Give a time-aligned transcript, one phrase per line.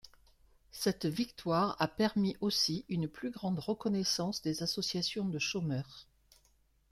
[0.71, 6.07] Cette victoire a permis aussi une plus grande reconnaissance des associations de chômeurs.